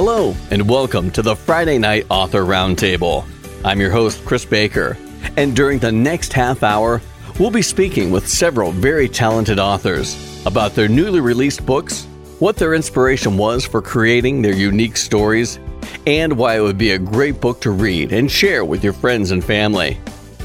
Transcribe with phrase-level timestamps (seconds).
[0.00, 3.26] Hello, and welcome to the Friday Night Author Roundtable.
[3.64, 4.96] I'm your host, Chris Baker,
[5.36, 7.02] and during the next half hour,
[7.40, 10.16] we'll be speaking with several very talented authors
[10.46, 12.04] about their newly released books,
[12.38, 15.58] what their inspiration was for creating their unique stories,
[16.06, 19.32] and why it would be a great book to read and share with your friends
[19.32, 19.98] and family.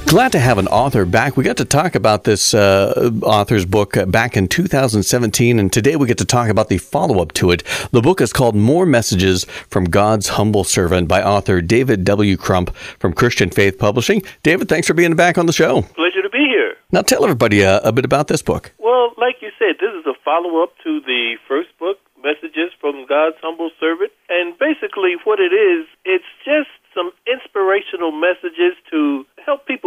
[0.06, 1.38] Glad to have an author back.
[1.38, 6.06] We got to talk about this uh, author's book back in 2017, and today we
[6.06, 7.64] get to talk about the follow up to it.
[7.92, 12.38] The book is called More Messages from God's Humble Servant by author David W.
[12.38, 14.22] Crump from Christian Faith Publishing.
[14.44, 15.82] David, thanks for being back on the show.
[15.82, 16.76] Pleasure to be here.
[16.92, 18.72] Now, tell everybody uh, a bit about this book.
[18.78, 23.08] Well, like you said, this is a follow up to the first book, Messages from
[23.10, 24.12] God's Humble Servant.
[24.30, 29.23] And basically, what it is, it's just some inspirational messages to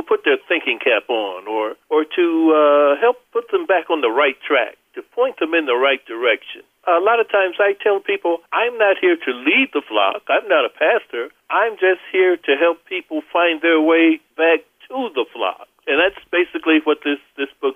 [0.07, 4.11] put their thinking cap on or, or to uh, help put them back on the
[4.11, 6.63] right track, to point them in the right direction.
[6.87, 10.23] A lot of times I tell people, I'm not here to lead the flock.
[10.31, 11.35] I'm not a pastor.
[11.51, 16.19] I'm just here to help people find their way back to the flock and that's
[16.31, 17.76] basically what this this book.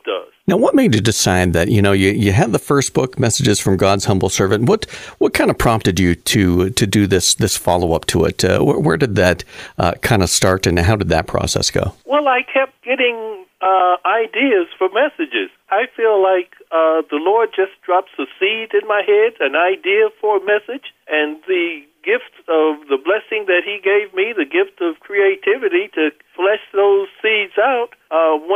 [0.50, 3.60] Now, what made you decide that you know you, you had the first book, Messages
[3.60, 4.68] from God's Humble Servant?
[4.68, 8.42] What what kind of prompted you to to do this this follow up to it?
[8.42, 9.44] Uh, where, where, did that
[9.78, 11.94] uh, kind of start, and how did that process go?
[12.04, 15.50] Well, I kept getting uh, ideas for messages.
[15.70, 20.10] I feel like uh, the Lord just drops a seed in my head, an idea
[20.20, 24.82] for a message, and the gift of the blessing that He gave me, the gift
[24.82, 27.94] of creativity to flesh those seeds out.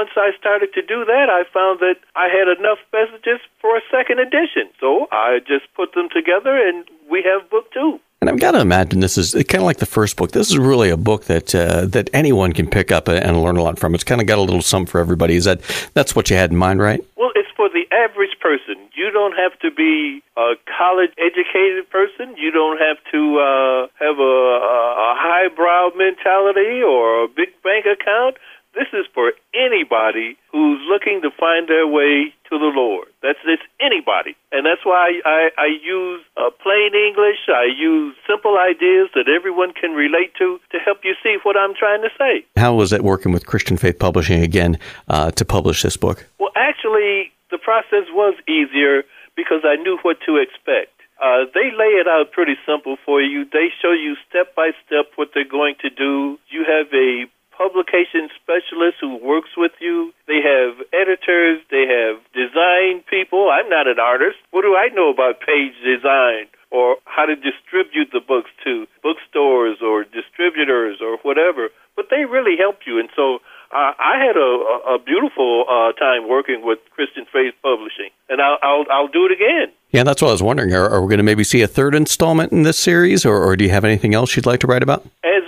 [0.04, 3.80] Once I started to do that, I found that I had enough messages for a
[3.90, 4.68] second edition.
[4.78, 8.00] So I just put them together, and we have book two.
[8.20, 10.32] And I've got to imagine this is kind of like the first book.
[10.32, 13.62] This is really a book that uh, that anyone can pick up and learn a
[13.62, 13.94] lot from.
[13.94, 15.36] It's kind of got a little something for everybody.
[15.36, 15.62] Is that
[15.94, 17.00] that's what you had in mind, right?
[17.16, 18.76] Well, it's for the average person.
[18.94, 22.36] You don't have to be a college educated person.
[22.36, 24.36] You don't have to uh, have a,
[25.00, 28.36] a highbrow mentality or a big bank account.
[28.74, 33.06] This is for anybody who's looking to find their way to the Lord.
[33.22, 37.46] That's it's anybody, and that's why I, I use uh, plain English.
[37.48, 41.74] I use simple ideas that everyone can relate to to help you see what I'm
[41.74, 42.44] trying to say.
[42.56, 46.26] How was it working with Christian Faith Publishing again uh, to publish this book?
[46.40, 49.04] Well, actually, the process was easier
[49.36, 50.90] because I knew what to expect.
[51.22, 53.44] Uh, they lay it out pretty simple for you.
[53.44, 56.38] They show you step by step what they're going to do.
[56.50, 60.12] You have a publication specialist who works with you.
[60.26, 61.62] They have editors.
[61.70, 63.50] They have design people.
[63.50, 64.38] I'm not an artist.
[64.50, 69.78] What do I know about page design or how to distribute the books to bookstores
[69.80, 71.70] or distributors or whatever?
[71.96, 72.98] But they really help you.
[72.98, 73.38] And so
[73.70, 78.58] uh, I had a, a beautiful uh, time working with Christian Faith Publishing, and I'll,
[78.62, 79.74] I'll, I'll do it again.
[79.90, 80.72] Yeah, that's what I was wondering.
[80.74, 83.56] Are, are we going to maybe see a third installment in this series, or, or
[83.56, 85.04] do you have anything else you'd like to write about?
[85.24, 85.43] As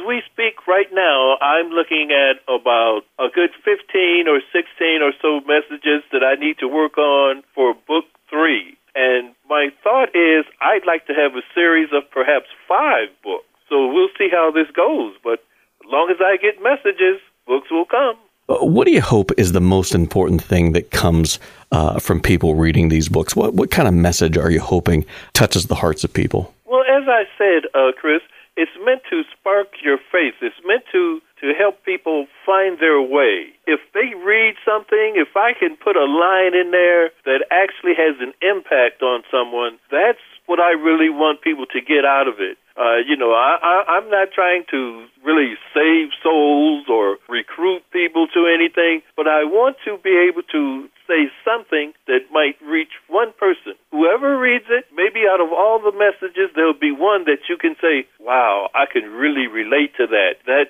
[0.76, 6.22] right now, I'm looking at about a good 15 or 16 or so messages that
[6.22, 8.76] I need to work on for book three.
[8.94, 13.48] And my thought is I'd like to have a series of perhaps five books.
[13.70, 15.14] So we'll see how this goes.
[15.24, 15.40] But
[15.84, 18.16] as long as I get messages, books will come.
[18.48, 21.40] Uh, what do you hope is the most important thing that comes
[21.72, 23.34] uh, from people reading these books?
[23.34, 26.54] What what kind of message are you hoping touches the hearts of people?
[26.64, 28.22] Well, as I said, uh, Chris,
[28.56, 30.34] it's meant to spark your faith.
[30.40, 33.52] It's meant to to help people find their way.
[33.66, 38.16] If they read something, if I can put a line in there that actually has
[38.24, 42.56] an impact on someone, that's what I really want people to get out of it.
[42.76, 48.28] Uh, you know, I, I, I'm not trying to really save souls or recruit people
[48.32, 53.32] to anything, but I want to be able to say something that might reach one
[53.38, 53.75] person.
[53.96, 57.76] Whoever reads it, maybe out of all the messages, there'll be one that you can
[57.80, 60.44] say, wow, I can really relate to that.
[60.44, 60.65] That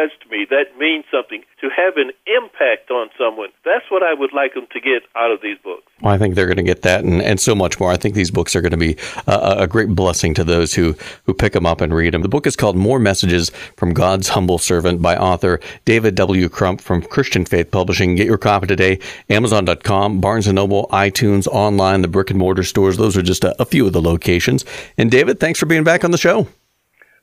[0.00, 0.46] touched me.
[0.48, 1.42] That means something.
[1.60, 5.30] To have an impact on someone, that's what I would like them to get out
[5.30, 5.82] of these books.
[6.00, 7.90] Well, I think they're going to get that and, and so much more.
[7.90, 8.96] I think these books are going to be
[9.26, 12.22] a, a great blessing to those who, who pick them up and read them.
[12.22, 16.48] The book is called More Messages from God's Humble Servant by author David W.
[16.48, 18.14] Crump from Christian Faith Publishing.
[18.14, 18.98] Get your copy today,
[19.28, 22.96] Amazon.com, Barnes & Noble, iTunes, online, the brick and mortar stores.
[22.96, 24.64] Those are just a, a few of the locations.
[24.96, 26.48] And David, thanks for being back on the show.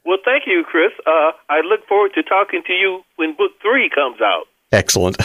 [0.08, 0.92] Well, thank you, Chris.
[1.08, 4.48] Uh, I look forward to talking to you when book three comes out.
[4.74, 5.18] Excellent.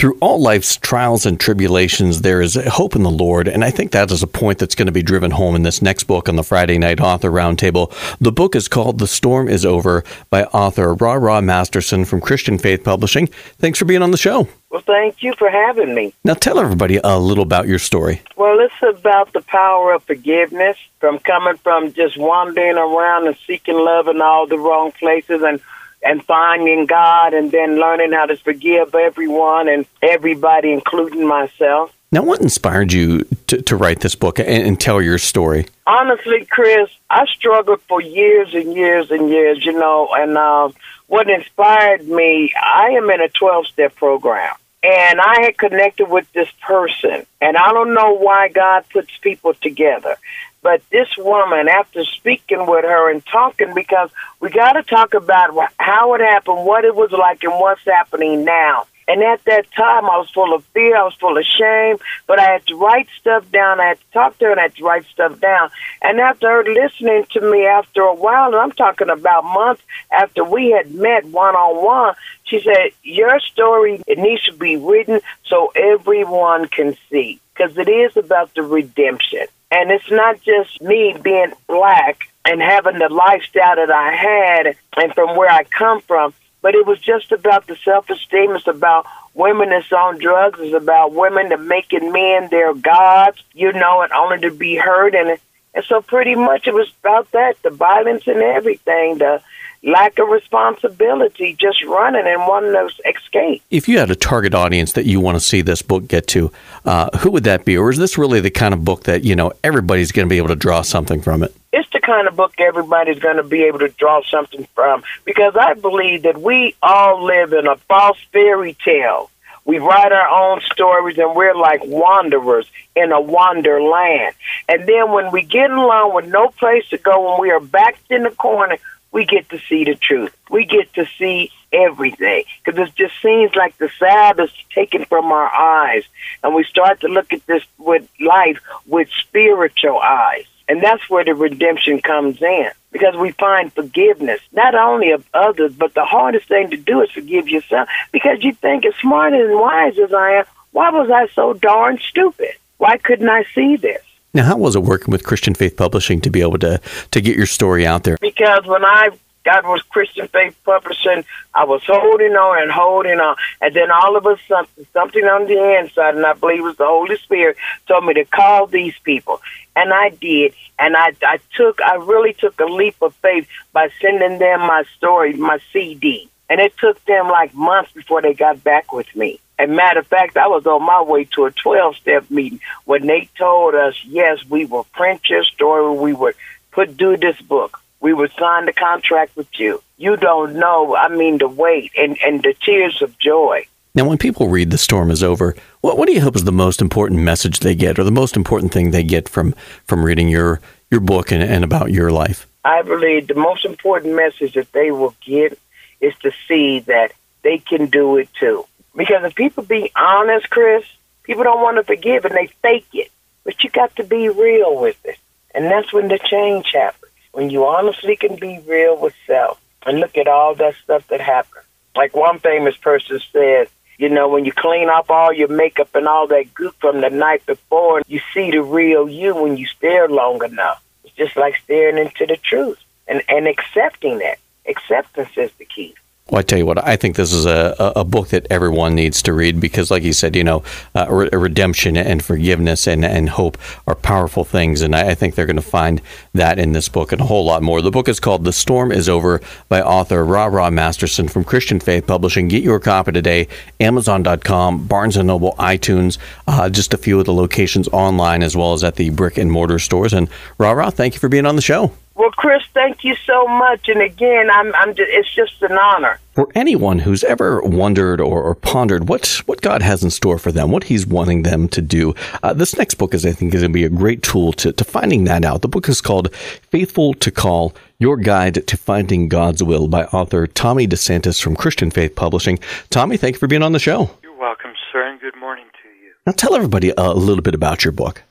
[0.00, 3.46] Through all life's trials and tribulations, there is hope in the Lord.
[3.46, 5.82] And I think that is a point that's going to be driven home in this
[5.82, 7.92] next book on the Friday Night Author Roundtable.
[8.18, 12.56] The book is called The Storm is Over by author Ra Ra Masterson from Christian
[12.56, 13.26] Faith Publishing.
[13.58, 14.48] Thanks for being on the show.
[14.70, 16.14] Well, thank you for having me.
[16.24, 18.22] Now, tell everybody a little about your story.
[18.36, 23.76] Well, it's about the power of forgiveness from coming from just wandering around and seeking
[23.76, 25.60] love in all the wrong places and
[26.02, 31.94] and finding God and then learning how to forgive everyone and everybody, including myself.
[32.12, 35.66] Now, what inspired you to, to write this book and, and, tell your story?
[35.86, 40.70] Honestly, Chris, I struggled for years and years and years, you know, and uh,
[41.06, 44.54] what inspired me, I am in a 12 step program.
[44.82, 49.52] And I had connected with this person, and I don't know why God puts people
[49.54, 50.16] together.
[50.62, 54.10] But this woman, after speaking with her and talking, because
[54.40, 58.44] we got to talk about how it happened, what it was like, and what's happening
[58.44, 58.86] now.
[59.10, 60.96] And at that time, I was full of fear.
[60.96, 61.96] I was full of shame.
[62.28, 63.80] But I had to write stuff down.
[63.80, 65.70] I had to talk to her and I had to write stuff down.
[66.00, 69.82] And after her listening to me after a while, and I'm talking about months
[70.12, 72.14] after we had met one on one,
[72.44, 77.40] she said, Your story, it needs to be written so everyone can see.
[77.52, 79.46] Because it is about the redemption.
[79.70, 85.14] And it's not just me being black and having the lifestyle that I had and
[85.14, 88.56] from where I come from, but it was just about the self esteem.
[88.56, 90.58] It's about women that's on drugs.
[90.60, 95.14] It's about women that making men their gods, you know, and only to be heard.
[95.14, 95.38] And,
[95.74, 99.42] and so pretty much it was about that the violence and everything, the
[99.82, 103.62] lack of responsibility, just running and wanting to escape.
[103.70, 106.52] If you had a target audience that you want to see this book get to,
[106.84, 107.76] uh, who would that be?
[107.76, 110.36] Or is this really the kind of book that, you know, everybody's going to be
[110.38, 111.54] able to draw something from it?
[111.72, 115.54] It's the kind of book everybody's going to be able to draw something from because
[115.58, 119.30] I believe that we all live in a false fairy tale.
[119.64, 122.66] We write our own stories and we're like wanderers
[122.96, 124.34] in a wonderland.
[124.68, 128.10] And then when we get along with no place to go, when we are backed
[128.10, 128.78] in the corner,
[129.12, 130.34] we get to see the truth.
[130.50, 135.26] We get to see everything because it just seems like the Sabbath is taken from
[135.26, 136.04] our eyes,
[136.42, 141.24] and we start to look at this with life with spiritual eyes, and that's where
[141.24, 146.46] the redemption comes in because we find forgiveness not only of others, but the hardest
[146.46, 150.30] thing to do is forgive yourself because you think as smart and wise as I
[150.34, 152.52] am, why was I so darn stupid?
[152.78, 154.00] Why couldn't I see this?
[154.32, 156.80] Now, how was it working with Christian Faith Publishing to be able to
[157.10, 158.16] to get your story out there?
[158.20, 159.08] Because when I
[159.44, 164.16] got was Christian Faith Publishing, I was holding on and holding on, and then all
[164.16, 167.56] of a sudden, something on the inside, and I believe it was the Holy Spirit,
[167.88, 169.40] told me to call these people,
[169.76, 173.88] and I did, and I I took I really took a leap of faith by
[174.00, 178.62] sending them my story, my CD, and it took them like months before they got
[178.62, 179.40] back with me.
[179.60, 183.06] And matter of fact, I was on my way to a 12 step meeting when
[183.06, 186.34] they told us, yes, we will print your story, we would
[186.70, 189.82] put do this book, we would sign the contract with you.
[189.96, 193.66] You don't know, I mean, the weight and, and the tears of joy.
[193.94, 196.52] Now, when people read The Storm is Over, what, what do you hope is the
[196.52, 199.52] most important message they get or the most important thing they get from,
[199.84, 200.60] from reading your,
[200.90, 202.46] your book and, and about your life?
[202.64, 205.58] I believe the most important message that they will get
[206.00, 207.12] is to see that
[207.42, 208.64] they can do it too.
[208.94, 210.84] Because if people be honest, Chris,
[211.22, 213.10] people don't want to forgive and they fake it.
[213.44, 215.16] But you got to be real with it.
[215.54, 216.99] And that's when the change happens.
[217.32, 221.20] When you honestly can be real with self and look at all that stuff that
[221.20, 221.64] happened.
[221.94, 223.68] Like one famous person said,
[223.98, 227.10] you know, when you clean up all your makeup and all that goop from the
[227.10, 230.82] night before, you see the real you when you stare long enough.
[231.04, 234.38] It's just like staring into the truth and, and accepting that.
[234.66, 235.94] Acceptance is the key.
[236.30, 239.20] Well, I tell you what, I think this is a, a book that everyone needs
[239.22, 240.62] to read because, like you said, you know,
[240.94, 243.58] uh, re- redemption and forgiveness and, and hope
[243.88, 244.80] are powerful things.
[244.80, 246.00] And I, I think they're going to find
[246.32, 247.82] that in this book and a whole lot more.
[247.82, 251.80] The book is called The Storm is Over by author Ra Ra Masterson from Christian
[251.80, 252.46] Faith Publishing.
[252.46, 253.48] Get your copy today,
[253.80, 258.72] Amazon.com, Barnes & Noble, iTunes, uh, just a few of the locations online as well
[258.72, 260.12] as at the brick and mortar stores.
[260.12, 261.90] And Ra Ra, thank you for being on the show.
[262.20, 263.88] Well, Chris, thank you so much.
[263.88, 266.20] And again, I'm, I'm just, it's just an honor.
[266.34, 270.52] For anyone who's ever wondered or, or, pondered what, what God has in store for
[270.52, 273.62] them, what He's wanting them to do, uh, this next book is, I think, is
[273.62, 275.62] going to be a great tool to, to finding that out.
[275.62, 280.46] The book is called Faithful to Call Your Guide to Finding God's Will by author
[280.46, 282.58] Tommy DeSantis from Christian Faith Publishing.
[282.90, 284.10] Tommy, thank you for being on the show.
[284.22, 286.12] You're welcome, sir, and good morning to you.
[286.26, 288.24] Now, tell everybody a little bit about your book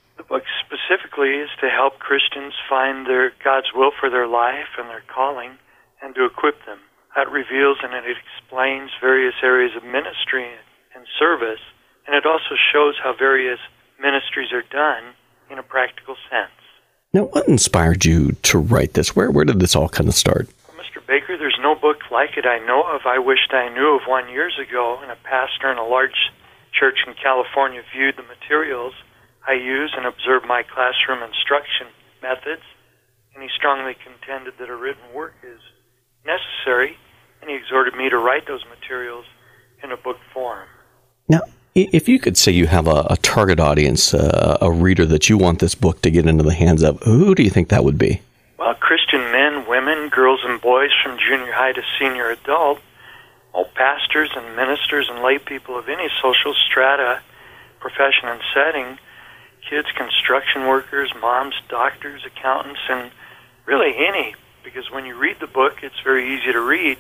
[1.22, 5.58] is to help Christians find their God's will for their life and their calling
[6.02, 6.80] and to equip them.
[7.16, 11.64] That reveals and it explains various areas of ministry and and service,
[12.06, 13.60] and it also shows how various
[14.00, 15.16] ministries are done
[15.50, 16.52] in a practical sense.
[17.14, 19.16] Now, what inspired you to write this?
[19.16, 20.50] Where where did this all kind of start?
[20.68, 21.06] Well, Mr.
[21.06, 23.02] Baker, there's no book like it I know of.
[23.06, 26.30] I wished I knew of one years ago, and a pastor in a large
[26.78, 28.94] church in California viewed the materials
[29.48, 31.88] I use and observe my classroom instruction
[32.22, 32.64] methods,
[33.34, 35.60] and he strongly contended that a written work is
[36.26, 36.98] necessary,
[37.42, 39.26] and he exhorted me to write those materials
[39.84, 40.68] in a book form.
[41.28, 41.42] Now,
[41.76, 45.38] if you could say you have a, a target audience, uh, a reader that you
[45.38, 47.98] want this book to get into the hands of, who do you think that would
[47.98, 48.22] be?
[48.58, 52.80] Well, Christian men, women, girls, and boys from junior high to senior adult,
[53.54, 57.22] all pastors and ministers and lay people of any social strata,
[57.80, 59.00] profession, and setting,
[59.70, 63.12] kids, construction workers, moms, doctors, accountants, and
[63.66, 66.98] really any, because when you read the book, it's very easy to read,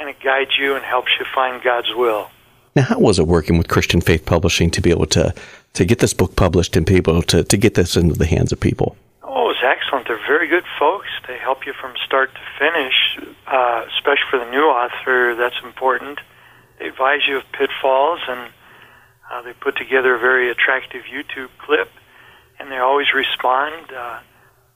[0.00, 2.30] and it guides you and helps you find God's will.
[2.74, 5.34] Now, how was it working with Christian Faith Publishing to be able to,
[5.74, 8.60] to get this book published and people to, to get this into the hands of
[8.60, 8.96] people?
[9.22, 10.06] Oh, it was excellent.
[10.06, 11.08] They're very good folks.
[11.26, 15.34] They help you from start to finish, uh, especially for the new author.
[15.34, 16.20] That's important.
[16.78, 18.52] They advise you of pitfalls, and
[19.30, 21.90] uh, they put together a very attractive YouTube clip,
[22.58, 24.20] and they always respond uh,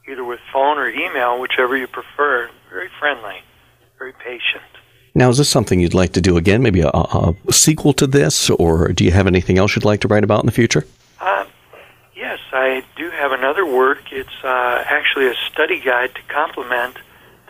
[0.08, 2.50] either with phone or email, whichever you prefer.
[2.70, 3.42] Very friendly,
[3.98, 4.62] very patient.
[5.14, 6.62] Now, is this something you'd like to do again?
[6.62, 10.08] Maybe a, a sequel to this, or do you have anything else you'd like to
[10.08, 10.86] write about in the future?
[11.20, 11.44] Uh,
[12.16, 14.10] yes, I do have another work.
[14.10, 16.96] It's uh, actually a study guide to complement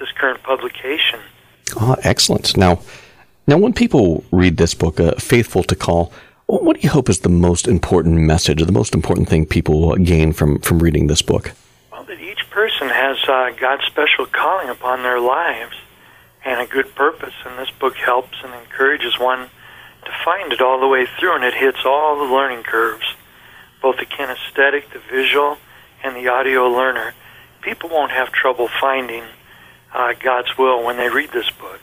[0.00, 1.20] this current publication.
[1.80, 2.56] Oh, excellent.
[2.56, 2.80] Now,
[3.46, 6.12] now, when people read this book, uh, "Faithful to Call,"
[6.60, 9.96] what do you hope is the most important message, or the most important thing people
[9.96, 11.52] gain from from reading this book?
[11.90, 15.76] Well, that each person has uh, God's special calling upon their lives
[16.44, 19.48] and a good purpose, and this book helps and encourages one
[20.04, 23.14] to find it all the way through, and it hits all the learning curves,
[23.80, 25.56] both the kinesthetic, the visual,
[26.02, 27.14] and the audio learner.
[27.62, 29.22] People won't have trouble finding
[29.94, 31.80] uh, God's will when they read this book.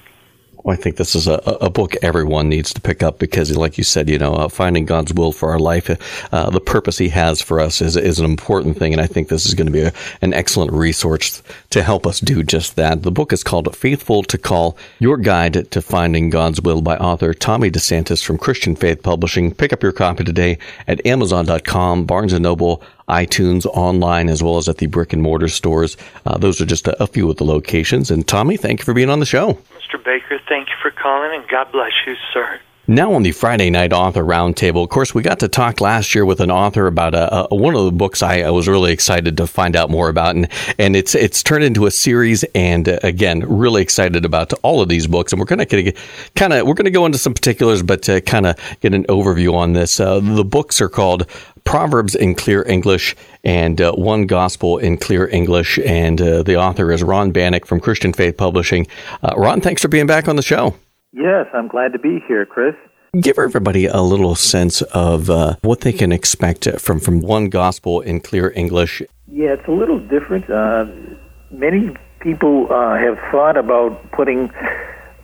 [0.65, 3.83] I think this is a, a book everyone needs to pick up because, like you
[3.83, 5.89] said, you know, uh, finding God's will for our life,
[6.33, 8.91] uh, the purpose He has for us is, is an important thing.
[8.91, 12.19] And I think this is going to be a, an excellent resource to help us
[12.19, 13.03] do just that.
[13.03, 17.33] The book is called Faithful to Call Your Guide to Finding God's Will by author
[17.33, 19.53] Tommy DeSantis from Christian Faith Publishing.
[19.53, 24.69] Pick up your copy today at Amazon.com, Barnes and Noble, iTunes, online, as well as
[24.69, 25.97] at the brick and mortar stores.
[26.25, 28.11] Uh, those are just a, a few of the locations.
[28.11, 29.53] And Tommy, thank you for being on the show.
[29.53, 30.03] Mr.
[30.03, 32.59] Baker, thank you for calling, and God bless you, sir.
[32.89, 36.25] Now on the Friday Night Author Roundtable, of course, we got to talk last year
[36.25, 39.37] with an author about a, a, one of the books I, I, was really excited
[39.37, 40.47] to find out more about, and
[40.79, 42.43] and it's it's turned into a series.
[42.55, 45.31] And uh, again, really excited about all of these books.
[45.31, 45.93] And we're going to
[46.35, 49.53] kind of we're to go into some particulars, but to kind of get an overview
[49.53, 49.99] on this.
[49.99, 51.27] Uh, the books are called
[51.65, 55.77] Proverbs in Clear English and uh, One Gospel in Clear English.
[55.85, 58.87] And uh, the author is Ron Bannock from Christian Faith Publishing.
[59.21, 60.73] Uh, Ron, thanks for being back on the show.
[61.11, 62.75] Yes, I'm glad to be here, Chris.
[63.19, 68.01] Give everybody a little sense of uh, what they can expect from, from One Gospel
[68.01, 69.01] in Clear English.
[69.27, 70.47] Yeah, it's a little different.
[70.47, 70.85] Uh,
[71.49, 74.51] many people uh, have thought about putting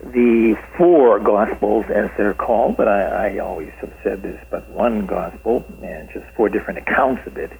[0.02, 5.06] the four Gospels, as they're called, but I, I always have said there's but one
[5.06, 7.52] Gospel and just four different accounts of it,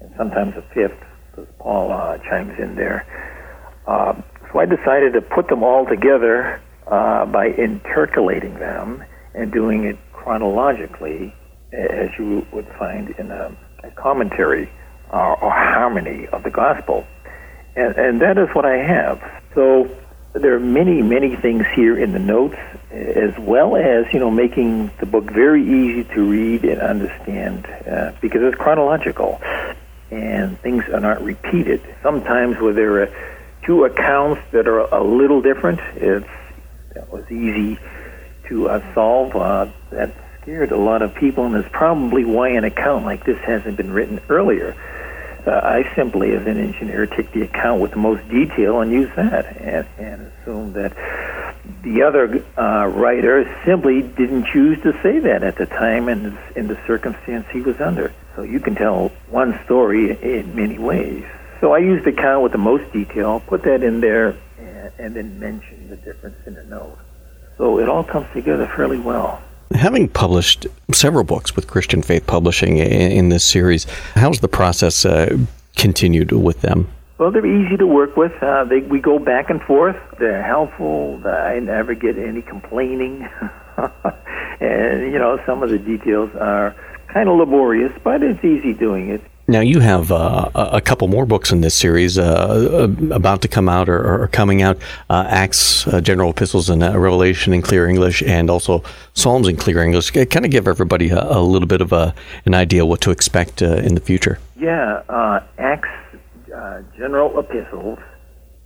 [0.00, 0.94] and sometimes a fifth,
[1.30, 3.04] because Paul uh, chimes in there.
[3.88, 4.14] Uh,
[4.52, 9.98] so I decided to put them all together uh, by intercalating them and doing it
[10.12, 11.34] chronologically,
[11.72, 14.70] as you would find in a, a commentary
[15.12, 17.06] uh, or harmony of the gospel.
[17.76, 19.20] And, and that is what I have.
[19.54, 19.90] So
[20.32, 22.56] there are many, many things here in the notes,
[22.90, 28.12] as well as, you know, making the book very easy to read and understand uh,
[28.20, 29.40] because it's chronological
[30.10, 31.82] and things are not repeated.
[32.02, 33.14] Sometimes where there are
[33.64, 36.26] two accounts that are a little different, it's
[36.94, 37.78] that was easy
[38.48, 39.34] to uh, solve.
[39.36, 43.38] Uh, that scared a lot of people, and is probably why an account like this
[43.40, 44.76] hasn't been written earlier.
[45.46, 49.10] Uh, I simply, as an engineer, take the account with the most detail and use
[49.16, 50.96] that, and, and assume that
[51.82, 56.68] the other uh, writer simply didn't choose to say that at the time and in
[56.68, 58.12] the circumstance he was under.
[58.36, 61.24] So you can tell one story in many ways.
[61.60, 65.16] So I used the account with the most detail, put that in there, and, and
[65.16, 66.98] then mention the difference in the note.
[67.58, 69.40] So it all comes together fairly well.
[69.72, 73.84] Having published several books with Christian Faith Publishing in this series,
[74.14, 75.36] how's the process uh,
[75.76, 76.88] continued with them?
[77.18, 78.32] Well, they're easy to work with.
[78.42, 79.96] Uh, they, we go back and forth.
[80.18, 81.20] They're helpful.
[81.24, 83.28] I never get any complaining.
[84.60, 86.74] and you know some of the details are
[87.08, 89.22] kind of laborious, but it's easy doing it.
[89.46, 92.22] Now you have uh, a couple more books in this series uh,
[92.88, 94.78] uh, about to come out or, or coming out:
[95.10, 98.82] uh, Acts, uh, General Epistles, and uh, Revelation in clear English, and also
[99.12, 100.12] Psalms in clear English.
[100.12, 102.14] Kind of give everybody a, a little bit of a,
[102.46, 104.38] an idea what to expect in the future.
[104.56, 105.02] Yeah,
[105.58, 105.90] Acts,
[106.96, 107.98] General Epistles,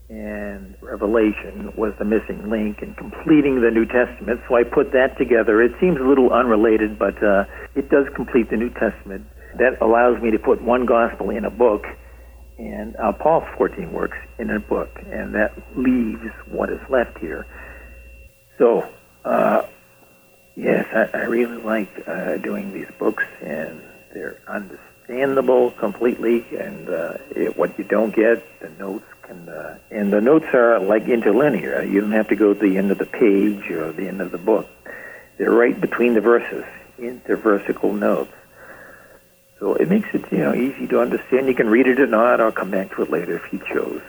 [0.09, 4.43] and Revelation was the missing link in completing the New Testament.
[4.49, 5.61] So I put that together.
[5.61, 7.17] It seems a little unrelated, but
[7.75, 9.27] it does complete the New Testament
[9.57, 11.87] that allows me to put one gospel in a book,
[12.59, 17.47] and uh, Paul's 14 works in a book, and that leaves what is left here.
[18.59, 18.89] So,
[19.25, 19.63] uh,
[20.57, 23.81] yes, I, I really like uh, doing these books, and
[24.13, 30.13] they're understandable completely, and uh, it, what you don't get, the notes can, uh, and
[30.13, 31.83] the notes are like interlinear.
[31.83, 34.33] You don't have to go to the end of the page or the end of
[34.33, 34.69] the book.
[35.39, 36.65] They're right between the verses,
[36.99, 38.33] interversical notes.
[39.61, 41.49] So it makes it you know easy to understand.
[41.49, 44.01] You can read it or not, or come back to it later if you chose.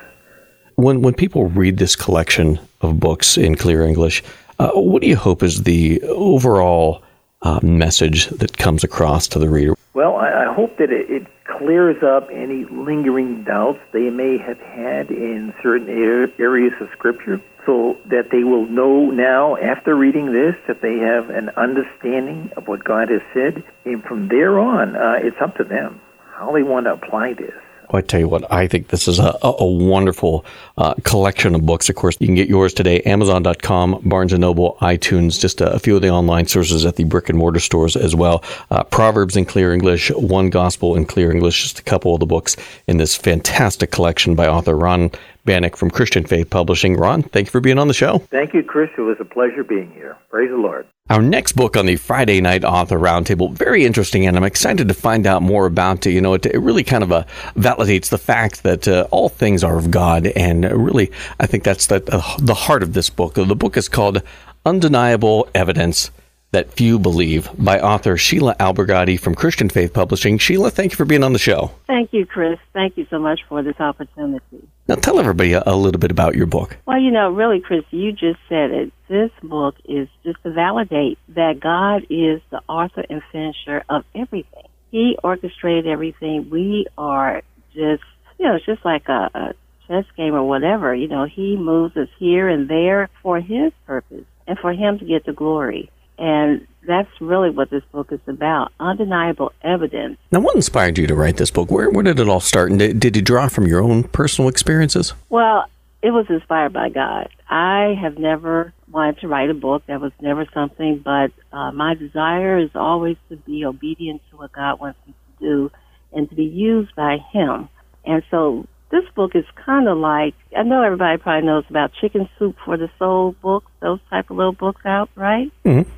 [0.75, 4.23] When when people read this collection of books in clear English,
[4.59, 7.03] uh, what do you hope is the overall
[7.41, 9.75] uh, message that comes across to the reader?
[9.93, 11.27] Well, I, I hope that it, it,
[11.57, 17.97] clears up any lingering doubts they may have had in certain areas of Scripture so
[18.05, 22.83] that they will know now, after reading this, that they have an understanding of what
[22.83, 23.63] God has said.
[23.85, 25.99] And from there on, uh, it's up to them
[26.33, 27.53] how they want to apply this.
[27.91, 30.45] I tell you what, I think this is a, a wonderful
[30.77, 31.89] uh, collection of books.
[31.89, 35.79] Of course, you can get yours today, Amazon.com, Barnes & Noble, iTunes, just a, a,
[35.79, 38.43] few of the online sources at the brick and mortar stores as well.
[38.69, 42.27] Uh, Proverbs in clear English, One Gospel in clear English, just a couple of the
[42.27, 42.55] books
[42.87, 45.09] in this fantastic collection by author Ron
[45.45, 46.95] Bannock from Christian Faith Publishing.
[46.95, 48.19] Ron, thank you for being on the show.
[48.29, 48.89] Thank you, Chris.
[48.97, 50.17] It was a pleasure being here.
[50.29, 50.87] Praise the Lord.
[51.09, 54.93] Our next book on the Friday Night Author Roundtable, very interesting, and I'm excited to
[54.93, 56.11] find out more about it.
[56.11, 57.23] You know, it, it really kind of uh,
[57.55, 61.87] validates the fact that uh, all things are of God, and really, I think that's
[61.87, 63.33] the, uh, the heart of this book.
[63.33, 64.21] The book is called
[64.65, 66.11] Undeniable Evidence
[66.51, 70.37] that Few Believe by author Sheila Albergotti from Christian Faith Publishing.
[70.37, 71.71] Sheila, thank you for being on the show.
[71.87, 72.59] Thank you, Chris.
[72.73, 74.67] Thank you so much for this opportunity.
[74.89, 76.75] Now, tell everybody a, a little bit about your book.
[76.87, 78.91] Well, you know, really, Chris, you just said it.
[79.07, 84.63] This book is just to validate that God is the author and finisher of everything.
[84.89, 86.49] He orchestrated everything.
[86.49, 88.01] We are just,
[88.39, 89.53] you know, it's just like a, a
[89.87, 90.95] chess game or whatever.
[90.95, 95.05] You know, He moves us here and there for His purpose and for Him to
[95.05, 95.91] get the glory.
[96.19, 100.17] And that's really what this book is about undeniable evidence.
[100.31, 101.71] Now, what inspired you to write this book?
[101.71, 102.71] Where, where did it all start?
[102.71, 105.13] And did, did you draw from your own personal experiences?
[105.29, 105.65] Well,
[106.01, 107.29] it was inspired by God.
[107.49, 109.83] I have never wanted to write a book.
[109.87, 114.51] That was never something, but uh, my desire is always to be obedient to what
[114.51, 115.71] God wants me to do
[116.11, 117.69] and to be used by Him.
[118.05, 122.29] And so this book is kind of like I know everybody probably knows about Chicken
[122.39, 125.51] Soup for the Soul books, those type of little books out, right?
[125.65, 125.89] Mm-hmm.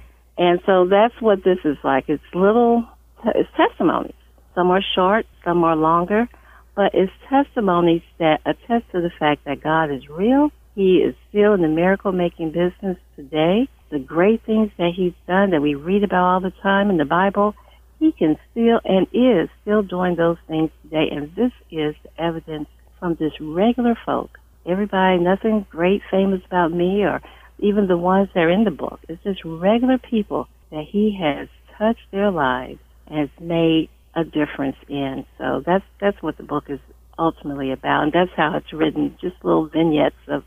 [0.41, 2.05] And so that's what this is like.
[2.07, 2.83] It's little,
[3.23, 4.15] it's testimonies.
[4.55, 6.27] Some are short, some are longer,
[6.75, 10.49] but it's testimonies that attest to the fact that God is real.
[10.73, 13.69] He is still in the miracle making business today.
[13.91, 17.05] The great things that He's done that we read about all the time in the
[17.05, 17.53] Bible,
[17.99, 21.07] He can still and is still doing those things today.
[21.11, 22.67] And this is the evidence
[22.99, 24.39] from just regular folk.
[24.65, 27.21] Everybody, nothing great, famous about me or
[27.61, 28.99] even the ones that are in the book.
[29.07, 31.47] It's just regular people that he has
[31.77, 35.25] touched their lives and has made a difference in.
[35.37, 36.79] So that's that's what the book is
[37.17, 39.17] ultimately about, and that's how it's written.
[39.21, 40.43] Just little vignettes of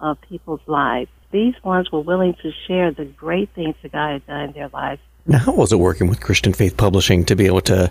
[0.00, 1.10] of people's lives.
[1.30, 4.68] These ones were willing to share the great things that God had done in their
[4.68, 5.00] lives.
[5.26, 7.90] Now, how was it working with Christian Faith Publishing to be able to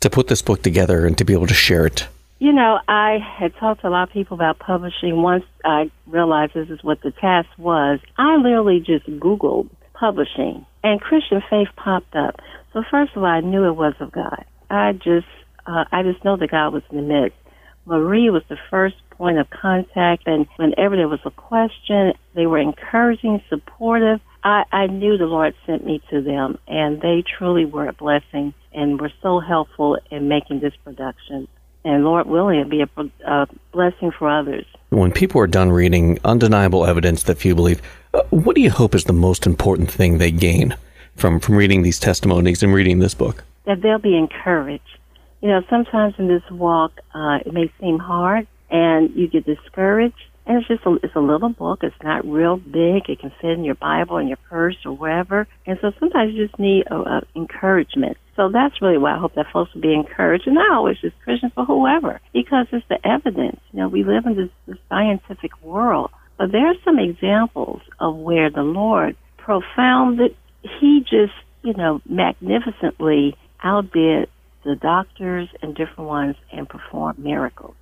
[0.00, 2.08] to put this book together and to be able to share it?
[2.44, 5.22] You know, I had talked to a lot of people about publishing.
[5.22, 11.00] Once I realized this is what the task was, I literally just Googled publishing, and
[11.00, 12.40] Christian Faith popped up.
[12.74, 14.44] So first of all, I knew it was of God.
[14.68, 15.26] I just,
[15.66, 17.38] uh, I just know that God was in the midst.
[17.86, 22.58] Marie was the first point of contact, and whenever there was a question, they were
[22.58, 24.20] encouraging, supportive.
[24.42, 28.52] I, I knew the Lord sent me to them, and they truly were a blessing
[28.74, 31.48] and were so helpful in making this production
[31.84, 34.64] and Lord willing, it'll be a, a, blessing for others.
[34.90, 37.82] When people are done reading undeniable evidence that few believe,
[38.14, 40.76] uh, what do you hope is the most important thing they gain
[41.16, 43.44] from, from reading these testimonies and reading this book?
[43.66, 44.98] That they'll be encouraged.
[45.40, 50.16] You know, sometimes in this walk, uh, it may seem hard and you get discouraged,
[50.46, 51.80] And it's just a, it's a little book.
[51.82, 53.10] It's not real big.
[53.10, 55.46] It can fit in your Bible, in your purse, or wherever.
[55.66, 58.16] And so sometimes you just need a, a encouragement.
[58.36, 60.46] So that's really why I hope that folks will be encouraged.
[60.46, 63.60] And not always just Christians, but whoever, because it's the evidence.
[63.72, 68.16] You know, we live in this, this scientific world, but there are some examples of
[68.16, 70.36] where the Lord profounded.
[70.80, 74.28] He just, you know, magnificently outdid
[74.64, 77.74] the doctors and different ones and performed miracles.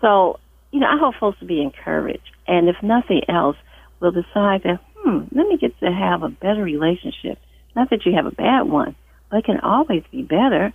[0.00, 0.40] So
[0.72, 2.30] you know, I hope folks will be encouraged.
[2.48, 3.56] And if nothing else,
[4.00, 7.38] will decide that, hmm, let me get to have a better relationship.
[7.76, 8.96] Not that you have a bad one,
[9.32, 10.72] but can always be better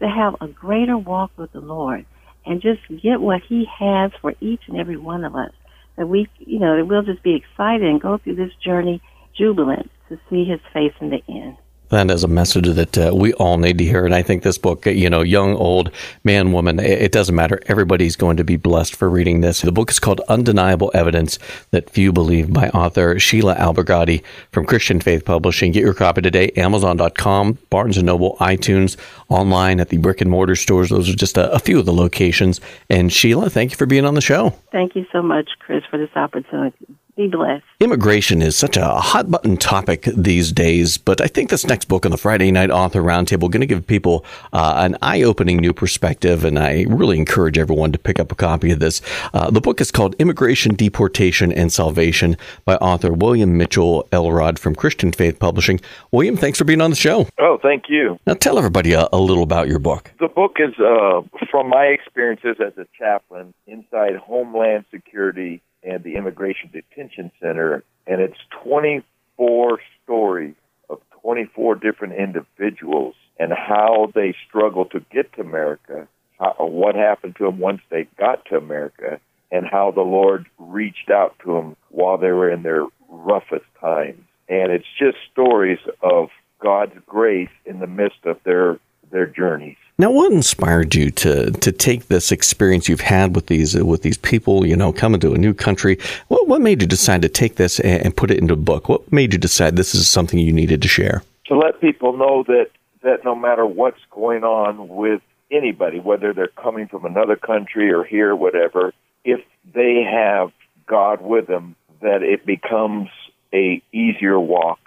[0.00, 2.06] to have a greater walk with the Lord
[2.46, 5.52] and just get what He has for each and every one of us.
[5.96, 9.02] That we, you know, that we'll just be excited and go through this journey
[9.36, 11.58] jubilant to see His face in the end.
[11.90, 14.04] That is a message that uh, we all need to hear.
[14.04, 15.90] And I think this book, you know, young, old,
[16.22, 17.60] man, woman, it, doesn't matter.
[17.66, 19.62] Everybody's going to be blessed for reading this.
[19.62, 21.38] The book is called Undeniable Evidence
[21.70, 24.22] That Few Believe by author Sheila Albergotti
[24.52, 25.72] from Christian Faith Publishing.
[25.72, 28.98] Get your copy today, Amazon.com, Barnes & Noble, iTunes,
[29.30, 30.90] online at the brick and mortar stores.
[30.90, 32.60] Those are just a, a few of the locations.
[32.90, 34.50] And Sheila, thank you for being on the show.
[34.72, 36.97] Thank you so much, Chris, for this opportunity.
[37.18, 37.64] Be blessed.
[37.80, 42.06] Immigration is such a hot button topic these days, but I think this next book
[42.06, 45.56] on the Friday Night Author Roundtable is going to give people uh, an eye opening
[45.56, 49.02] new perspective, and I really encourage everyone to pick up a copy of this.
[49.34, 54.76] Uh, the book is called Immigration, Deportation, and Salvation by author William Mitchell Elrod from
[54.76, 55.80] Christian Faith Publishing.
[56.12, 57.26] William, thanks for being on the show.
[57.40, 58.16] Oh, thank you.
[58.28, 60.12] Now, tell everybody a, a little about your book.
[60.20, 66.16] The book is uh, from my experiences as a chaplain inside Homeland Security and the
[66.16, 70.54] Immigration Detention Center, and it's 24 stories
[70.90, 77.36] of 24 different individuals and how they struggle to get to America, how, what happened
[77.36, 81.76] to them once they got to America, and how the Lord reached out to them
[81.90, 84.22] while they were in their roughest times.
[84.48, 86.28] And it's just stories of
[86.60, 88.78] God's grace in the midst of their
[89.10, 89.76] their journeys.
[90.00, 94.02] Now, what inspired you to to take this experience you've had with these uh, with
[94.02, 95.98] these people, you know, coming to a new country?
[96.28, 98.88] What what made you decide to take this and, and put it into a book?
[98.88, 101.24] What made you decide this is something you needed to share?
[101.46, 102.70] To let people know that
[103.02, 108.04] that no matter what's going on with anybody, whether they're coming from another country or
[108.04, 108.92] here, whatever,
[109.24, 109.40] if
[109.74, 110.52] they have
[110.86, 113.08] God with them, that it becomes
[113.52, 114.78] a easier walk.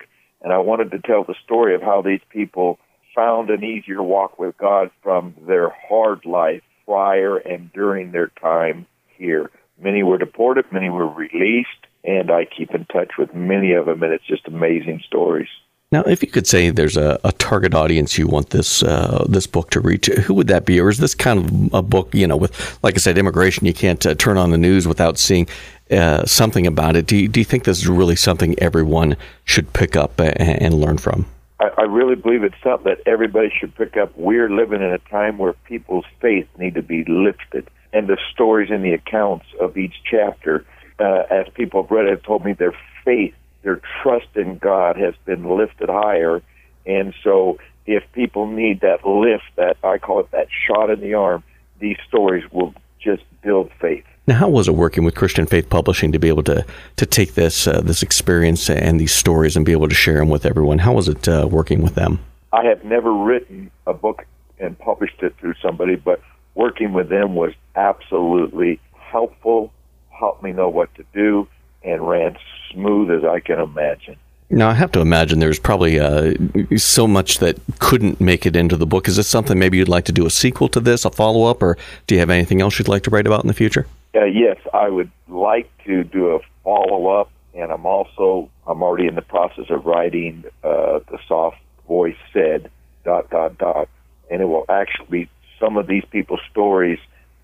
[0.41, 2.79] And I wanted to tell the story of how these people
[3.15, 8.85] found an easier walk with God from their hard life prior and during their time
[9.17, 9.49] here.
[9.81, 11.69] Many were deported, many were released,
[12.03, 15.49] and I keep in touch with many of them, and it's just amazing stories.
[15.91, 19.45] Now, if you could say there's a, a target audience you want this uh, this
[19.45, 20.79] book to reach, who would that be?
[20.79, 23.65] Or is this kind of a book, you know, with like I said, immigration?
[23.65, 25.49] You can't uh, turn on the news without seeing
[25.91, 27.07] uh, something about it.
[27.07, 30.73] Do you, do you think this is really something everyone should pick up and, and
[30.75, 31.25] learn from?
[31.61, 34.11] I, I really believe it's something that everybody should pick up.
[34.17, 38.69] We're living in a time where people's faith need to be lifted, and the stories
[38.71, 40.65] and the accounts of each chapter,
[40.99, 42.73] uh, as people have read, have told me their
[43.05, 46.41] faith, their trust in God has been lifted higher,
[46.85, 51.13] and so if people need that lift, that I call it that shot in the
[51.13, 51.43] arm,
[51.79, 54.05] these stories will just build faith.
[54.27, 56.63] Now, how was it working with Christian Faith Publishing to be able to
[56.97, 60.29] to take this uh, this experience and these stories and be able to share them
[60.29, 60.79] with everyone?
[60.79, 62.19] How was it uh, working with them?
[62.53, 64.25] I have never written a book
[64.59, 66.21] and published it through somebody, but
[66.53, 69.73] working with them was absolutely helpful,
[70.09, 71.47] helped me know what to do,
[71.83, 72.37] and ran
[72.71, 74.17] smooth as I can imagine.
[74.51, 76.33] Now, I have to imagine there's probably uh,
[76.75, 79.07] so much that couldn't make it into the book.
[79.07, 81.63] Is this something maybe you'd like to do a sequel to this, a follow up,
[81.63, 83.87] or do you have anything else you'd like to write about in the future?
[84.13, 89.07] Uh, yes, I would like to do a follow up, and I'm also I'm already
[89.07, 92.69] in the process of writing uh, the soft voice said
[93.05, 93.87] dot dot dot,
[94.29, 96.99] and it will actually be some of these people's stories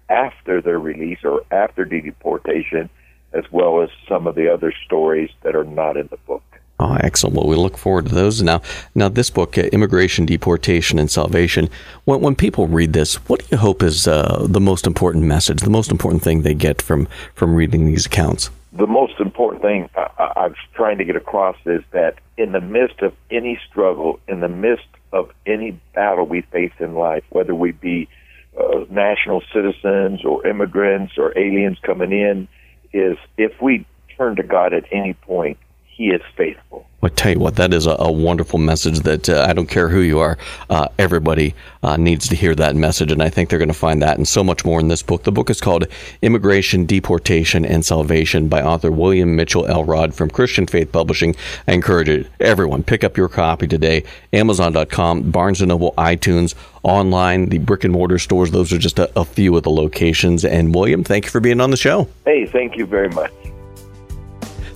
[0.09, 2.89] after their release or after deportation,
[3.33, 6.43] as well as some of the other stories that are not in the book.
[6.79, 7.35] Oh, excellent.
[7.35, 8.41] Well, we look forward to those.
[8.43, 8.61] Now,
[8.93, 11.69] now this book, uh, Immigration, Deportation, and Salvation,
[12.05, 15.61] when, when people read this, what do you hope is uh, the most important message,
[15.61, 18.51] the most important thing they get from, from reading these accounts?
[18.73, 23.01] The most important thing I, I'm trying to get across is that in the midst
[23.01, 27.71] of any struggle, in the midst of any battle we face in life, whether we
[27.71, 28.07] be
[28.55, 32.47] uh, national citizens or immigrants or aliens coming in,
[32.93, 33.83] is if we
[34.15, 35.57] turn to God at any point,
[35.97, 36.85] He is faithful.
[37.01, 39.89] I tell you what, that is a, a wonderful message that uh, I don't care
[39.89, 40.37] who you are,
[40.69, 43.11] uh, everybody uh, needs to hear that message.
[43.11, 45.23] And I think they're going to find that and so much more in this book.
[45.23, 45.85] The book is called
[46.21, 51.35] Immigration, Deportation, and Salvation by author William Mitchell Elrod from Christian Faith Publishing.
[51.67, 54.03] I encourage it, everyone, pick up your copy today.
[54.33, 58.51] Amazon.com, Barnes & Noble, iTunes, online, the brick and mortar stores.
[58.51, 60.45] Those are just a, a few of the locations.
[60.45, 62.07] And William, thank you for being on the show.
[62.25, 63.31] Hey, thank you very much.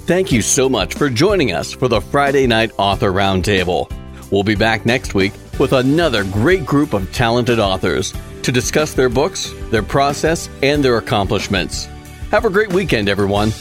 [0.08, 3.90] Thank you so much for joining us for the Friday Night Author Roundtable.
[4.32, 8.12] We'll be back next week with another great group of talented authors
[8.42, 11.86] to discuss their books, their process, and their accomplishments.
[12.32, 13.52] Have a great weekend, everyone.